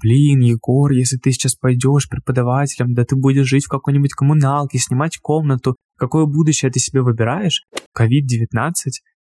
[0.00, 5.18] блин, Егор, если ты сейчас пойдешь преподавателем, да ты будешь жить в какой-нибудь коммуналке, снимать
[5.18, 7.64] комнату, какое будущее ты себе выбираешь?
[7.96, 8.72] COVID-19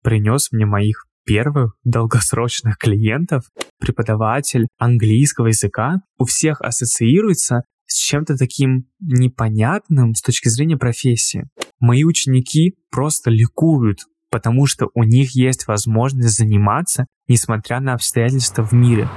[0.04, 3.44] принес мне моих первых долгосрочных клиентов,
[3.80, 11.48] преподаватель английского языка, у всех ассоциируется с чем-то таким непонятным с точки зрения профессии.
[11.80, 14.00] Мои ученики просто ликуют,
[14.30, 19.08] потому что у них есть возможность заниматься, несмотря на обстоятельства в мире.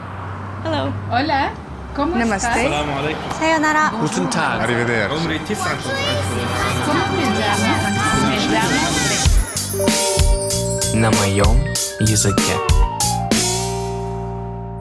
[0.64, 0.92] Hello.
[1.12, 1.52] Hola,
[1.96, 2.48] ¿cómo Namaste.
[2.48, 2.58] estás?
[2.58, 3.92] السلام عليكم Sayonara.
[4.02, 5.12] Guten Tag Arrivederci.
[5.14, 5.56] عمري 29
[6.88, 7.82] ¿Cómo te llamas?
[8.30, 8.80] Me llamo
[10.96, 11.56] на моем
[12.00, 12.54] языке.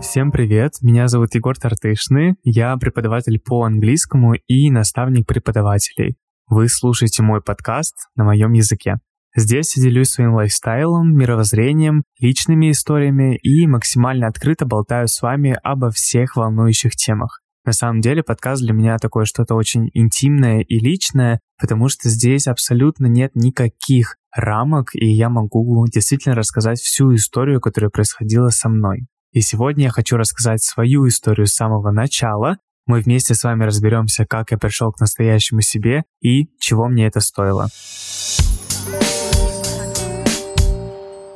[0.00, 6.16] Всем привет, меня зовут Егор Тартышный, я преподаватель по английскому и наставник преподавателей.
[6.46, 8.98] Вы слушаете мой подкаст на моем языке.
[9.39, 15.91] Здесь я делюсь своим лайфстайлом, мировоззрением, личными историями и максимально открыто болтаю с вами обо
[15.91, 17.39] всех волнующих темах.
[17.63, 22.47] На самом деле подкаст для меня такое что-то очень интимное и личное, потому что здесь
[22.47, 29.07] абсолютно нет никаких рамок, и я могу действительно рассказать всю историю, которая происходила со мной.
[29.31, 32.57] И сегодня я хочу рассказать свою историю с самого начала.
[32.85, 37.21] Мы вместе с вами разберемся, как я пришел к настоящему себе и чего мне это
[37.21, 37.69] стоило.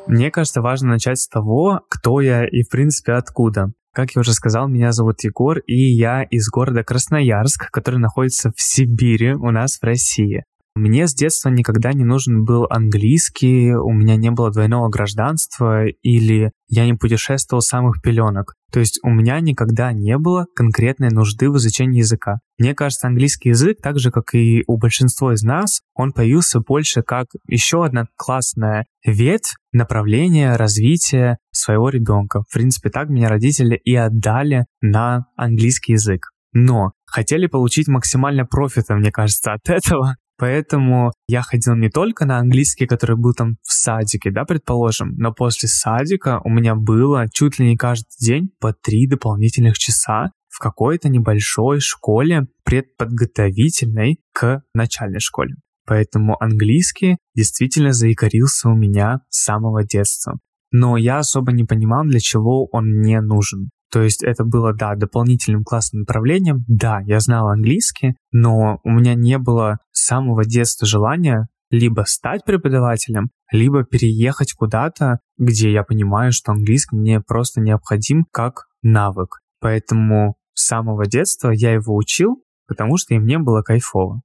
[0.08, 3.72] Мне кажется, важно начать с того, кто я и, в принципе, откуда.
[3.94, 8.62] Как я уже сказал, меня зовут Егор, и я из города Красноярск, который находится в
[8.62, 10.44] Сибири, у нас в России.
[10.76, 16.52] Мне с детства никогда не нужен был английский, у меня не было двойного гражданства или
[16.68, 18.56] я не путешествовал с самых пеленок.
[18.72, 22.40] То есть у меня никогда не было конкретной нужды в изучении языка.
[22.58, 27.04] Мне кажется, английский язык, так же как и у большинства из нас, он появился больше
[27.04, 32.42] как еще одна классная ветвь направления развития своего ребенка.
[32.50, 36.30] В принципе, так меня родители и отдали на английский язык.
[36.52, 42.40] Но хотели получить максимально профита, мне кажется, от этого, Поэтому я ходил не только на
[42.40, 47.60] английский, который был там в садике, да, предположим, но после садика у меня было чуть
[47.60, 55.20] ли не каждый день по три дополнительных часа в какой-то небольшой школе предподготовительной к начальной
[55.20, 55.56] школе.
[55.86, 60.40] Поэтому английский действительно заикарился у меня с самого детства.
[60.72, 63.70] Но я особо не понимал, для чего он мне нужен.
[63.94, 66.66] То есть это было, да, дополнительным классным направлением.
[66.68, 72.44] Да, я знал английский, но у меня не было с самого детства желания либо стать
[72.44, 79.42] преподавателем, либо переехать куда-то, где я понимаю, что английский мне просто необходим как навык.
[79.60, 84.22] Поэтому с самого детства я его учил, потому что и мне было кайфово.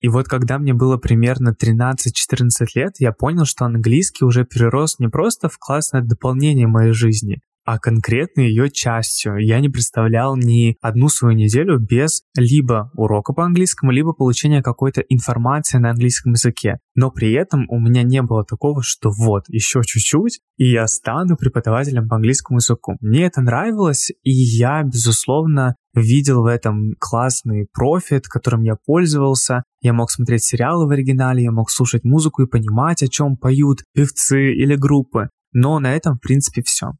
[0.00, 5.06] И вот когда мне было примерно 13-14 лет, я понял, что английский уже перерос не
[5.06, 9.38] просто в классное дополнение моей жизни, а конкретно ее частью.
[9.38, 15.02] Я не представлял ни одну свою неделю без либо урока по английскому, либо получения какой-то
[15.08, 16.78] информации на английском языке.
[16.94, 21.36] Но при этом у меня не было такого, что вот, еще чуть-чуть, и я стану
[21.36, 22.96] преподавателем по английскому языку.
[23.00, 29.64] Мне это нравилось, и я, безусловно, видел в этом классный профит, которым я пользовался.
[29.80, 33.80] Я мог смотреть сериалы в оригинале, я мог слушать музыку и понимать, о чем поют
[33.94, 35.28] певцы или группы.
[35.52, 36.92] Но на этом, в принципе, все.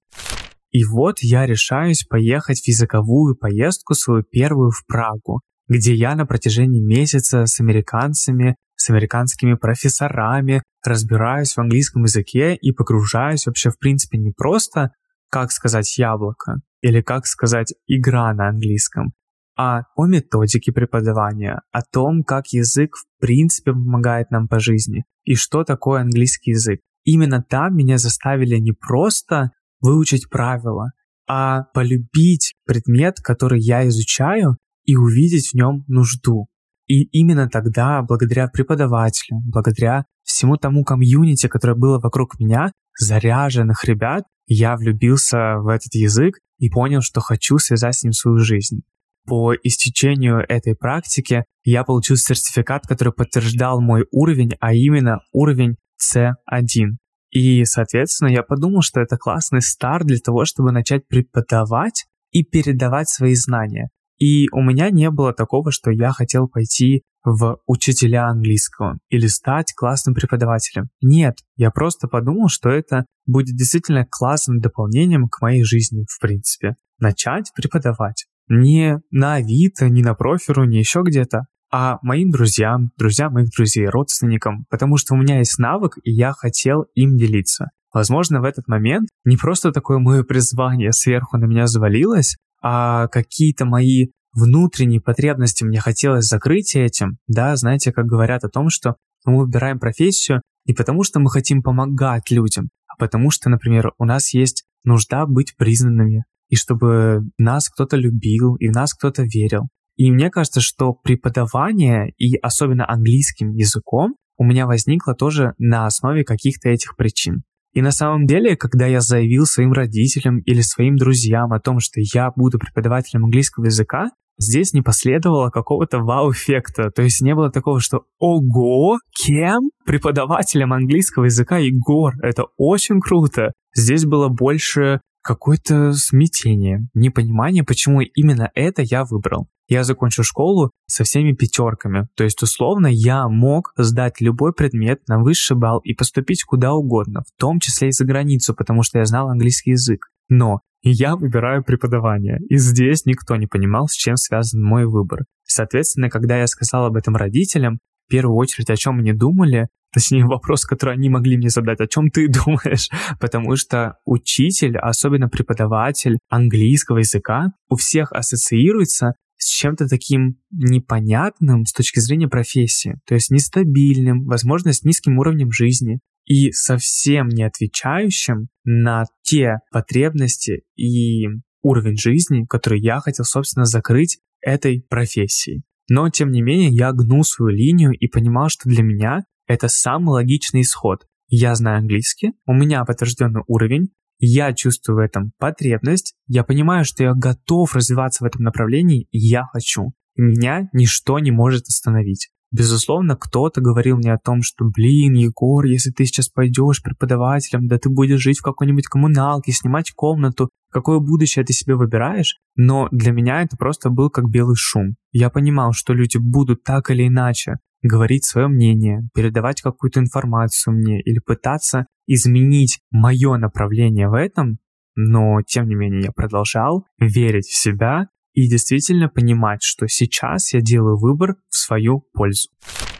[0.72, 6.26] И вот я решаюсь поехать в языковую поездку свою первую в Прагу, где я на
[6.26, 13.78] протяжении месяца с американцами, с американскими профессорами разбираюсь в английском языке и погружаюсь вообще в
[13.78, 14.90] принципе не просто
[15.30, 19.12] как сказать яблоко или как сказать игра на английском,
[19.56, 25.34] а о методике преподавания, о том, как язык в принципе помогает нам по жизни и
[25.34, 26.80] что такое английский язык.
[27.04, 29.50] Именно там меня заставили не просто
[29.82, 30.92] выучить правила,
[31.28, 36.46] а полюбить предмет, который я изучаю, и увидеть в нем нужду.
[36.86, 44.24] И именно тогда, благодаря преподавателю, благодаря всему тому комьюнити, которое было вокруг меня, заряженных ребят,
[44.46, 48.82] я влюбился в этот язык и понял, что хочу связать с ним свою жизнь.
[49.26, 56.96] По истечению этой практики я получил сертификат, который подтверждал мой уровень, а именно уровень C1.
[57.32, 63.08] И, соответственно, я подумал, что это классный старт для того, чтобы начать преподавать и передавать
[63.08, 63.88] свои знания.
[64.18, 69.72] И у меня не было такого, что я хотел пойти в учителя английского или стать
[69.74, 70.90] классным преподавателем.
[71.00, 76.76] Нет, я просто подумал, что это будет действительно классным дополнением к моей жизни, в принципе.
[76.98, 78.26] Начать преподавать.
[78.48, 83.86] Не на Авито, не на профиру, не еще где-то, а моим друзьям, друзьям моих друзей,
[83.86, 87.70] родственникам, потому что у меня есть навык, и я хотел им делиться.
[87.94, 93.64] Возможно, в этот момент не просто такое мое призвание сверху на меня завалилось, а какие-то
[93.64, 99.40] мои внутренние потребности мне хотелось закрыть этим, да, знаете, как говорят о том, что мы
[99.40, 104.32] выбираем профессию не потому, что мы хотим помогать людям, а потому что, например, у нас
[104.34, 109.68] есть нужда быть признанными, и чтобы нас кто-то любил, и в нас кто-то верил.
[109.96, 116.24] И мне кажется, что преподавание, и особенно английским языком, у меня возникло тоже на основе
[116.24, 117.42] каких-то этих причин.
[117.72, 122.00] И на самом деле, когда я заявил своим родителям или своим друзьям о том, что
[122.14, 126.90] я буду преподавателем английского языка, здесь не последовало какого-то вау-эффекта.
[126.90, 128.98] То есть не было такого, что «Ого!
[129.24, 129.70] Кем?
[129.86, 132.14] Преподавателем английского языка Егор!
[132.22, 139.48] Это очень круто!» Здесь было больше какое-то смятение, непонимание, почему именно это я выбрал.
[139.72, 145.18] Я закончил школу со всеми пятерками, то есть условно я мог сдать любой предмет на
[145.18, 149.06] высший балл и поступить куда угодно, в том числе и за границу, потому что я
[149.06, 150.08] знал английский язык.
[150.28, 155.20] Но я выбираю преподавание, и здесь никто не понимал, с чем связан мой выбор.
[155.44, 160.26] Соответственно, когда я сказал об этом родителям, в первую очередь, о чем они думали, точнее
[160.26, 166.18] вопрос, который они могли мне задать, о чем ты думаешь, потому что учитель, особенно преподаватель
[166.28, 173.30] английского языка, у всех ассоциируется с чем-то таким непонятным с точки зрения профессии, то есть
[173.30, 181.26] нестабильным, возможно, с низким уровнем жизни и совсем не отвечающим на те потребности и
[181.62, 185.62] уровень жизни, который я хотел, собственно, закрыть этой профессией.
[185.88, 190.12] Но, тем не менее, я гнул свою линию и понимал, что для меня это самый
[190.12, 191.04] логичный исход.
[191.28, 193.88] Я знаю английский, у меня подтвержденный уровень,
[194.24, 199.18] я чувствую в этом потребность, я понимаю, что я готов развиваться в этом направлении, и
[199.18, 199.92] я хочу.
[200.16, 202.30] Меня ничто не может остановить.
[202.52, 207.78] Безусловно, кто-то говорил мне о том, что, блин, Егор, если ты сейчас пойдешь преподавателем, да
[207.78, 213.12] ты будешь жить в какой-нибудь коммуналке, снимать комнату, какое будущее ты себе выбираешь, но для
[213.12, 214.96] меня это просто был как белый шум.
[215.12, 221.00] Я понимал, что люди будут так или иначе говорить свое мнение, передавать какую-то информацию мне
[221.00, 224.58] или пытаться изменить мое направление в этом,
[224.94, 230.60] но тем не менее я продолжал верить в себя и действительно понимать, что сейчас я
[230.60, 232.48] делаю выбор в свою пользу.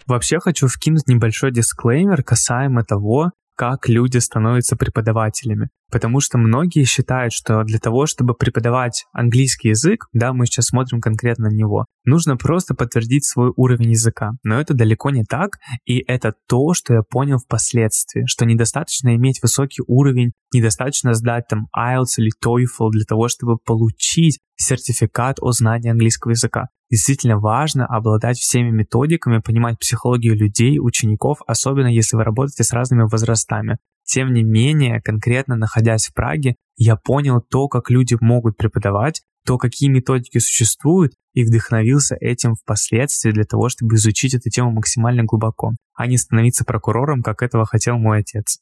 [0.07, 5.69] Вообще хочу вкинуть небольшой дисклеймер касаемо того, как люди становятся преподавателями.
[5.93, 11.03] Потому что многие считают, что для того, чтобы преподавать английский язык, да, мы сейчас смотрим
[11.03, 14.31] конкретно на него, нужно просто подтвердить свой уровень языка.
[14.43, 19.43] Но это далеко не так, и это то, что я понял впоследствии, что недостаточно иметь
[19.43, 25.91] высокий уровень, недостаточно сдать там IELTS или TOEFL для того, чтобы получить сертификат о знании
[25.91, 26.69] английского языка.
[26.91, 33.03] Действительно важно обладать всеми методиками, понимать психологию людей, учеников, особенно если вы работаете с разными
[33.03, 33.77] возрастами.
[34.13, 39.57] Тем не менее, конкретно находясь в Праге, я понял то, как люди могут преподавать, то,
[39.57, 45.73] какие методики существуют, и вдохновился этим впоследствии для того, чтобы изучить эту тему максимально глубоко,
[45.95, 48.61] а не становиться прокурором, как этого хотел мой отец.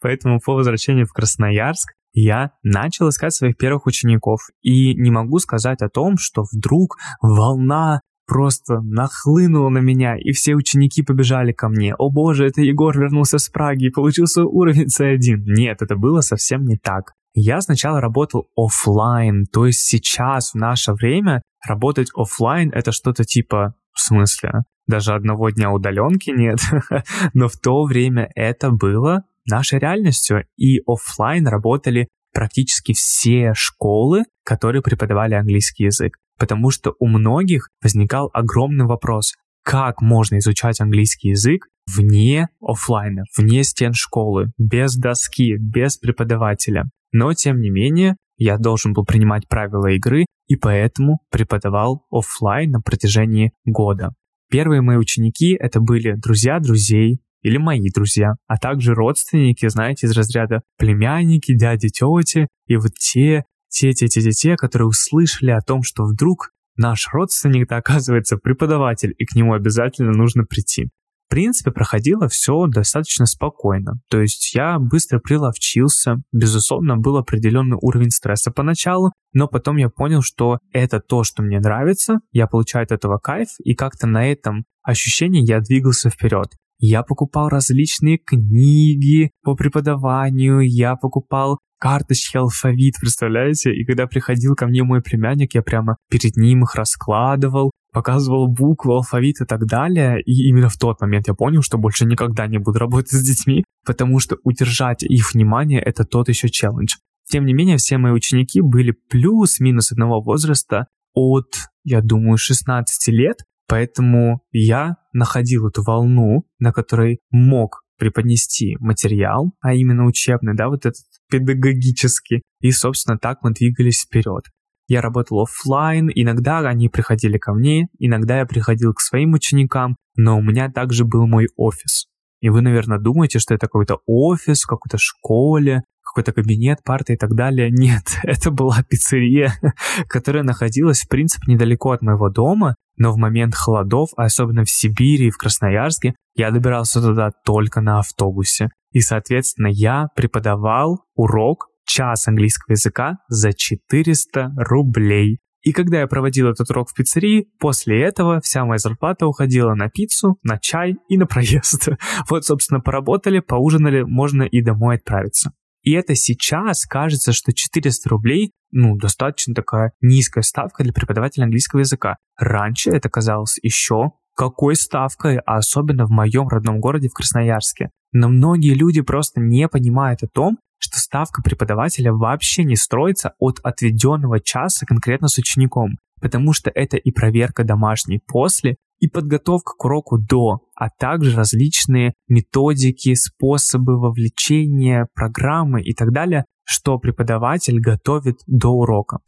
[0.00, 4.40] Поэтому по возвращению в Красноярск я начал искать своих первых учеников.
[4.62, 10.54] И не могу сказать о том, что вдруг волна просто нахлынула на меня, и все
[10.54, 11.94] ученики побежали ко мне.
[11.94, 15.42] О боже, это Егор вернулся с Праги и получил свой уровень C1.
[15.46, 17.12] Нет, это было совсем не так.
[17.34, 23.74] Я сначала работал офлайн, то есть сейчас, в наше время, работать офлайн это что-то типа,
[23.92, 26.58] в смысле, даже одного дня удаленки нет,
[27.34, 34.82] но в то время это было нашей реальностью, и офлайн работали практически все школы, которые
[34.82, 36.18] преподавали английский язык.
[36.38, 39.32] Потому что у многих возникал огромный вопрос,
[39.64, 46.90] как можно изучать английский язык вне офлайна, вне стен школы, без доски, без преподавателя.
[47.10, 52.82] Но, тем не менее, я должен был принимать правила игры и поэтому преподавал офлайн на
[52.82, 54.10] протяжении года.
[54.50, 60.16] Первые мои ученики это были друзья друзей, или мои друзья, а также родственники, знаете, из
[60.16, 65.60] разряда племянники, дяди, тети, и вот те, те, те, те, те, те, которые услышали о
[65.60, 70.88] том, что вдруг наш родственник-то оказывается преподаватель, и к нему обязательно нужно прийти.
[71.26, 74.00] В принципе, проходило все достаточно спокойно.
[74.10, 80.20] То есть я быстро приловчился, безусловно, был определенный уровень стресса поначалу, но потом я понял,
[80.20, 84.64] что это то, что мне нравится, я получаю от этого кайф, и как-то на этом
[84.82, 86.48] ощущении я двигался вперед.
[86.78, 93.74] Я покупал различные книги по преподаванию, я покупал карточки алфавит, представляете?
[93.74, 98.94] И когда приходил ко мне мой племянник, я прямо перед ним их раскладывал, показывал буквы,
[98.94, 100.20] алфавит и так далее.
[100.22, 103.64] И именно в тот момент я понял, что больше никогда не буду работать с детьми,
[103.84, 106.96] потому что удержать их внимание— это тот еще челлендж.
[107.28, 111.46] Тем не менее, все мои ученики были плюс-минус одного возраста от,
[111.84, 119.74] я думаю, 16 лет, поэтому я находил эту волну, на которой мог преподнести материал, а
[119.74, 124.44] именно учебный, да, вот этот педагогический, и, собственно, так мы двигались вперед.
[124.88, 130.38] Я работал офлайн, иногда они приходили ко мне, иногда я приходил к своим ученикам, но
[130.38, 132.06] у меня также был мой офис.
[132.40, 135.82] И вы, наверное, думаете, что это какой-то офис в какой-то школе,
[136.16, 137.70] какой-то кабинет, парты и так далее.
[137.70, 139.52] Нет, это была пиццерия,
[140.08, 144.70] которая находилась, в принципе, недалеко от моего дома, но в момент холодов, а особенно в
[144.70, 148.70] Сибири и в Красноярске, я добирался туда только на автобусе.
[148.92, 155.38] И, соответственно, я преподавал урок час английского языка за 400 рублей.
[155.62, 159.90] И когда я проводил этот урок в пиццерии, после этого вся моя зарплата уходила на
[159.90, 161.88] пиццу, на чай и на проезд.
[162.30, 165.52] Вот, собственно, поработали, поужинали, можно и домой отправиться.
[165.86, 171.78] И это сейчас кажется, что 400 рублей, ну, достаточно такая низкая ставка для преподавателя английского
[171.78, 172.16] языка.
[172.36, 177.90] Раньше это казалось еще какой ставкой, а особенно в моем родном городе в Красноярске.
[178.12, 183.60] Но многие люди просто не понимают о том, что ставка преподавателя вообще не строится от
[183.62, 189.84] отведенного часа конкретно с учеником, потому что это и проверка домашней после, и подготовка к
[189.84, 198.38] уроку до, а также различные методики, способы вовлечения, программы и так далее, что преподаватель готовит
[198.46, 199.18] до урока.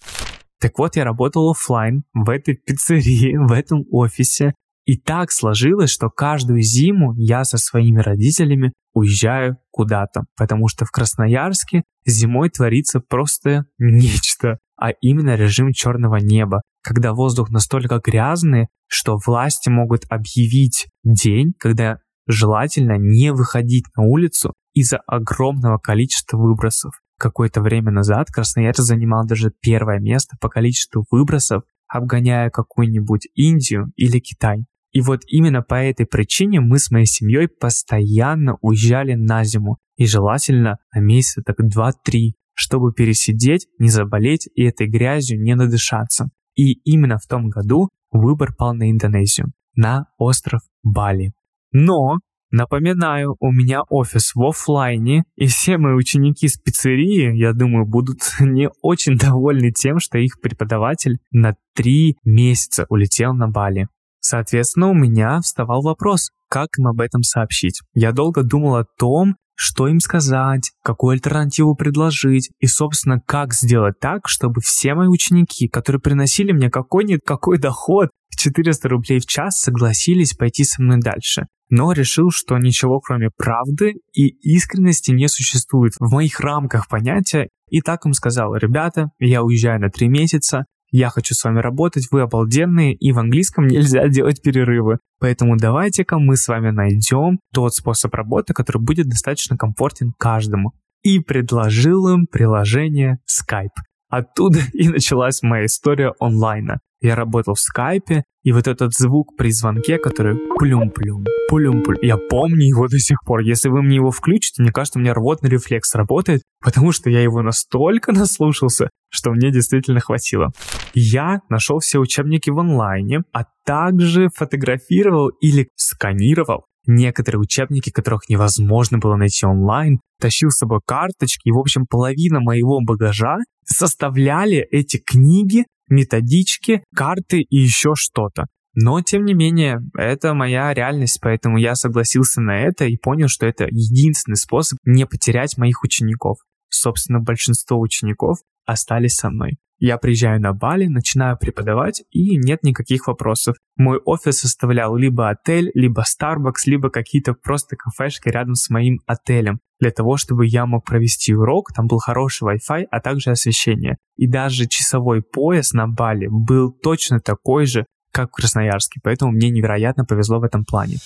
[0.60, 4.54] Так вот, я работал офлайн в этой пиццерии, в этом офисе,
[4.88, 10.90] и так сложилось, что каждую зиму я со своими родителями уезжаю куда-то, потому что в
[10.90, 19.18] Красноярске зимой творится просто нечто, а именно режим черного неба, когда воздух настолько грязный, что
[19.18, 26.94] власти могут объявить день, когда желательно не выходить на улицу из-за огромного количества выбросов.
[27.18, 34.18] Какое-то время назад Красноярск занимал даже первое место по количеству выбросов, обгоняя какую-нибудь Индию или
[34.18, 34.64] Китай.
[34.92, 40.06] И вот именно по этой причине мы с моей семьей постоянно уезжали на зиму, и
[40.06, 46.28] желательно на месяца так 2-3, чтобы пересидеть, не заболеть и этой грязью не надышаться.
[46.54, 51.32] И именно в том году выбор пал на Индонезию, на остров Бали.
[51.72, 52.16] Но,
[52.50, 58.18] напоминаю, у меня офис в офлайне, и все мои ученики с пиццерии, я думаю, будут
[58.40, 63.88] не очень довольны тем, что их преподаватель на три месяца улетел на Бали.
[64.20, 67.80] Соответственно, у меня вставал вопрос, как им об этом сообщить.
[67.94, 73.98] Я долго думал о том, что им сказать, какую альтернативу предложить и, собственно, как сделать
[73.98, 79.60] так, чтобы все мои ученики, которые приносили мне какой-нибудь какой доход, 400 рублей в час,
[79.60, 81.46] согласились пойти со мной дальше.
[81.70, 87.80] Но решил, что ничего кроме правды и искренности не существует в моих рамках понятия, и
[87.80, 92.22] так им сказал, ребята, я уезжаю на три месяца, я хочу с вами работать, вы
[92.22, 94.98] обалденные, и в английском нельзя делать перерывы.
[95.20, 100.72] Поэтому давайте-ка мы с вами найдем тот способ работы, который будет достаточно комфортен каждому.
[101.02, 103.87] И предложил им приложение Skype.
[104.08, 106.80] Оттуда и началась моя история онлайна.
[107.00, 112.66] Я работал в скайпе, и вот этот звук при звонке, который плюм-плюм, плюм-плюм, я помню
[112.66, 113.40] его до сих пор.
[113.40, 117.20] Если вы мне его включите, мне кажется, у меня рвотный рефлекс работает, потому что я
[117.20, 120.50] его настолько наслушался, что мне действительно хватило.
[120.94, 128.98] Я нашел все учебники в онлайне, а также фотографировал или сканировал некоторые учебники, которых невозможно
[128.98, 134.96] было найти онлайн, тащил с собой карточки, и, в общем, половина моего багажа составляли эти
[134.96, 138.46] книги, методички, карты и еще что-то.
[138.74, 143.46] Но, тем не менее, это моя реальность, поэтому я согласился на это и понял, что
[143.46, 146.38] это единственный способ не потерять моих учеников.
[146.70, 149.58] Собственно, большинство учеников остались со мной.
[149.80, 153.56] Я приезжаю на Бали, начинаю преподавать, и нет никаких вопросов.
[153.76, 159.60] Мой офис составлял либо отель, либо Starbucks, либо какие-то просто кафешки рядом с моим отелем,
[159.80, 163.98] для того, чтобы я мог провести урок, там был хороший Wi-Fi, а также освещение.
[164.16, 169.50] И даже часовой пояс на Бали был точно такой же, как в Красноярске, поэтому мне
[169.50, 170.96] невероятно повезло в этом плане.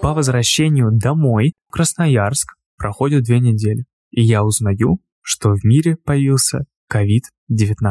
[0.00, 6.66] По возвращению домой в Красноярск проходят две недели, и я узнаю, что в мире появился
[6.92, 7.90] COVID-19.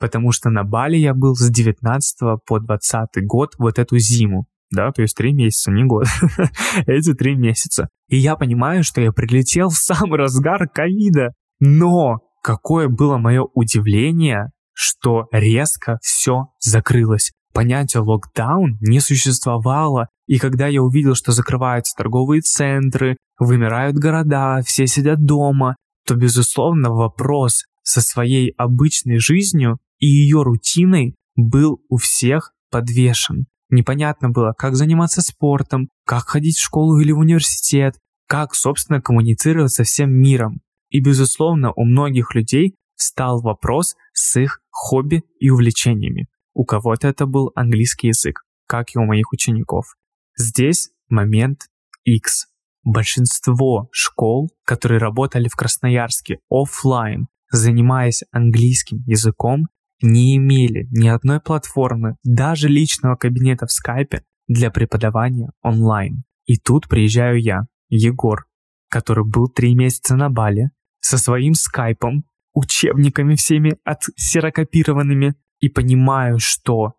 [0.00, 4.46] Потому что на Бали я был с 19 по 20 год вот эту зиму.
[4.72, 6.06] Да, то есть три месяца, не год.
[6.86, 7.88] Эти три месяца.
[8.08, 11.32] И я понимаю, что я прилетел в самый разгар ковида.
[11.60, 17.30] Но какое было мое удивление, что резко все закрылось.
[17.52, 24.88] Понятие локдаун не существовало И когда я увидел, что закрываются торговые центры, вымирают города, все
[24.88, 25.76] сидят дома,
[26.06, 33.46] то, безусловно, вопрос со своей обычной жизнью и ее рутиной был у всех подвешен.
[33.70, 37.96] Непонятно было, как заниматься спортом, как ходить в школу или в университет,
[38.28, 40.60] как, собственно, коммуницировать со всем миром.
[40.90, 46.28] И, безусловно, у многих людей стал вопрос с их хобби и увлечениями.
[46.52, 49.96] У кого-то это был английский язык, как и у моих учеников.
[50.36, 51.62] Здесь момент
[52.04, 52.46] X.
[52.84, 59.68] Большинство школ, которые работали в Красноярске офлайн, занимаясь английским языком,
[60.02, 66.24] не имели ни одной платформы, даже личного кабинета в скайпе для преподавания онлайн.
[66.44, 68.44] И тут приезжаю я, Егор,
[68.90, 76.94] который был три месяца на Бали, со своим скайпом, учебниками всеми отсерокопированными, и понимаю, что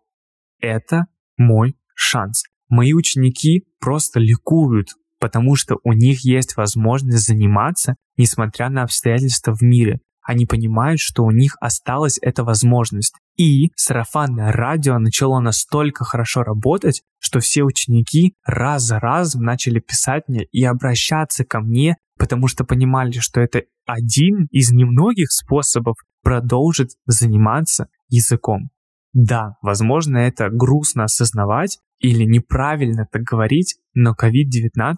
[0.58, 2.44] это мой шанс.
[2.68, 4.88] Мои ученики просто ликуют,
[5.26, 11.22] потому что у них есть возможность заниматься, несмотря на обстоятельства в мире они понимают, что
[11.22, 13.14] у них осталась эта возможность.
[13.36, 20.24] И сарафанное радио начало настолько хорошо работать, что все ученики раз за разом начали писать
[20.26, 26.96] мне и обращаться ко мне, потому что понимали, что это один из немногих способов продолжить
[27.06, 28.70] заниматься языком.
[29.18, 34.94] Да, возможно, это грустно осознавать или неправильно так говорить, но COVID-19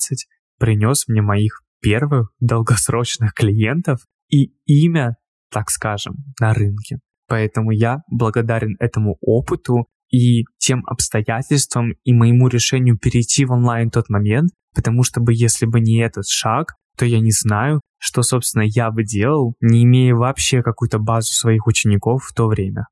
[0.58, 5.14] принес мне моих первых долгосрочных клиентов, и имя,
[5.52, 6.98] так скажем, на рынке.
[7.28, 13.92] Поэтому я благодарен этому опыту и тем обстоятельствам и моему решению перейти в онлайн в
[13.92, 18.22] тот момент, потому что бы если бы не этот шаг, то я не знаю, что,
[18.22, 22.86] собственно, я бы делал, не имея вообще какую-то базу своих учеников в то время.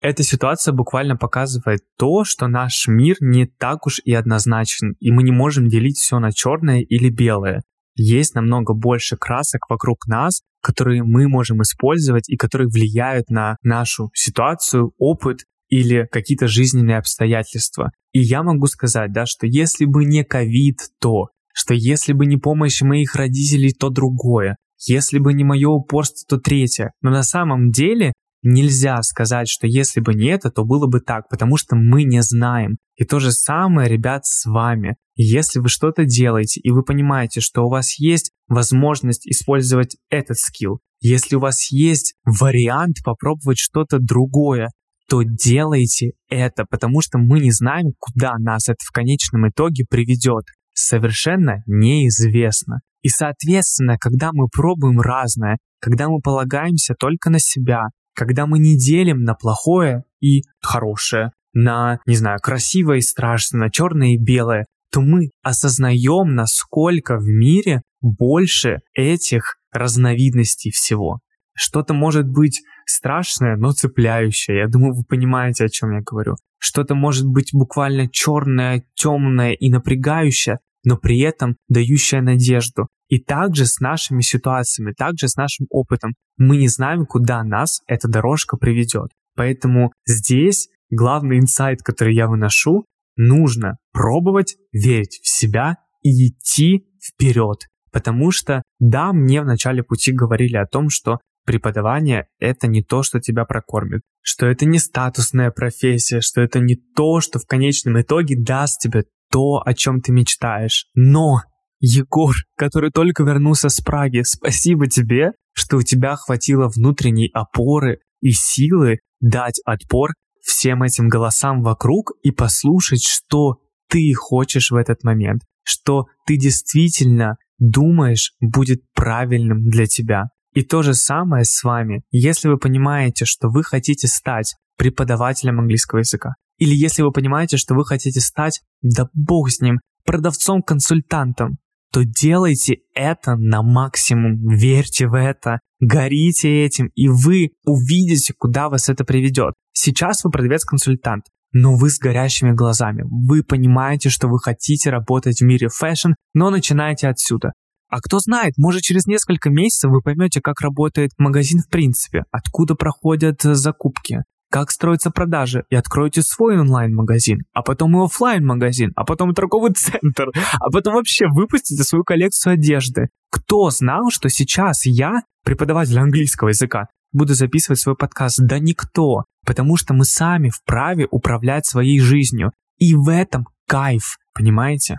[0.00, 5.22] Эта ситуация буквально показывает то, что наш мир не так уж и однозначен, и мы
[5.22, 7.62] не можем делить все на черное или белое
[8.00, 14.10] есть намного больше красок вокруг нас, которые мы можем использовать и которые влияют на нашу
[14.14, 17.92] ситуацию, опыт или какие-то жизненные обстоятельства.
[18.12, 22.36] И я могу сказать, да, что если бы не ковид, то, что если бы не
[22.36, 26.92] помощь моих родителей, то другое, если бы не мое упорство, то третье.
[27.02, 31.28] Но на самом деле Нельзя сказать, что если бы не это, то было бы так,
[31.28, 32.78] потому что мы не знаем.
[32.96, 34.96] И то же самое, ребят, с вами.
[35.14, 40.80] Если вы что-то делаете, и вы понимаете, что у вас есть возможность использовать этот скилл,
[41.00, 44.68] если у вас есть вариант попробовать что-то другое,
[45.08, 50.44] то делайте это, потому что мы не знаем, куда нас это в конечном итоге приведет.
[50.72, 52.80] Совершенно неизвестно.
[53.02, 58.76] И, соответственно, когда мы пробуем разное, когда мы полагаемся только на себя, когда мы не
[58.76, 64.66] делим на плохое и хорошее, на, не знаю, красивое и страшное, на черное и белое,
[64.92, 71.20] то мы осознаем, насколько в мире больше этих разновидностей всего.
[71.54, 74.58] Что-то может быть страшное, но цепляющее.
[74.58, 76.36] Я думаю, вы понимаете, о чем я говорю.
[76.58, 82.88] Что-то может быть буквально черное, темное и напрягающее, но при этом дающее надежду.
[83.08, 86.14] И также с нашими ситуациями, также с нашим опытом.
[86.36, 89.10] Мы не знаем, куда нас эта дорожка приведет.
[89.34, 92.84] Поэтому здесь главный инсайт, который я выношу,
[93.16, 97.66] нужно пробовать верить в себя и идти вперед.
[97.92, 103.02] Потому что, да, мне в начале пути говорили о том, что преподавание— это не то,
[103.02, 108.00] что тебя прокормит, что это не статусная профессия, что это не то, что в конечном
[108.00, 110.86] итоге даст тебе то, о чем ты мечтаешь.
[110.94, 111.42] Но,
[111.80, 118.30] Егор, который только вернулся с Праги, спасибо тебе, что у тебя хватило внутренней опоры и
[118.30, 120.10] силы дать отпор
[120.42, 127.36] всем этим голосам вокруг и послушать, что ты хочешь в этот момент, что ты действительно
[127.58, 130.24] думаешь будет правильным для тебя.
[130.54, 136.00] И то же самое с вами, если вы понимаете, что вы хотите стать преподавателем английского
[136.00, 141.58] языка, или если вы понимаете, что вы хотите стать, да бог с ним, продавцом-консультантом,
[141.92, 148.88] то делайте это на максимум, верьте в это, горите этим, и вы увидите, куда вас
[148.88, 149.54] это приведет.
[149.72, 153.04] Сейчас вы продавец-консультант, но вы с горящими глазами.
[153.04, 157.52] Вы понимаете, что вы хотите работать в мире fashion, но начинаете отсюда.
[157.88, 162.76] А кто знает, может через несколько месяцев вы поймете, как работает магазин в принципе, откуда
[162.76, 169.04] проходят закупки, как строятся продажи, и откроете свой онлайн-магазин, а потом и офлайн магазин а
[169.04, 173.08] потом и торговый центр, а потом вообще выпустите свою коллекцию одежды.
[173.30, 178.38] Кто знал, что сейчас я, преподаватель английского языка, буду записывать свой подкаст?
[178.40, 182.52] Да никто, потому что мы сами вправе управлять своей жизнью.
[182.78, 184.96] И в этом кайф, понимаете?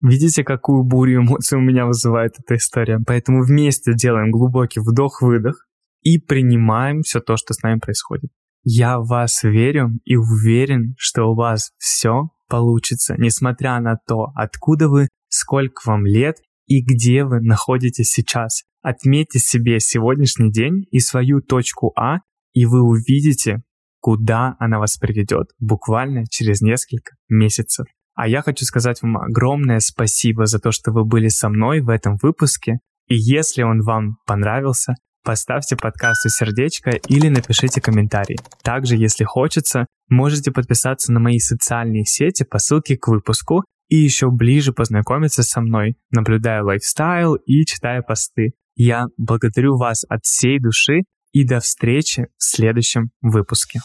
[0.00, 2.98] Видите, какую бурю эмоций у меня вызывает эта история?
[3.04, 5.66] Поэтому вместе делаем глубокий вдох-выдох
[6.02, 8.30] и принимаем все то, что с нами происходит.
[8.64, 14.88] Я в вас верю и уверен, что у вас все получится, несмотря на то, откуда
[14.88, 18.62] вы, сколько вам лет и где вы находитесь сейчас.
[18.82, 22.18] Отметьте себе сегодняшний день и свою точку А,
[22.52, 23.62] и вы увидите,
[24.00, 27.86] куда она вас приведет буквально через несколько месяцев.
[28.14, 31.88] А я хочу сказать вам огромное спасибо за то, что вы были со мной в
[31.88, 32.78] этом выпуске.
[33.08, 38.38] И если он вам понравился, поставьте подкасту сердечко или напишите комментарий.
[38.62, 44.30] Также, если хочется, можете подписаться на мои социальные сети по ссылке к выпуску и еще
[44.30, 48.52] ближе познакомиться со мной, наблюдая лайфстайл и читая посты.
[48.74, 53.80] Я благодарю вас от всей души и до встречи в следующем выпуске.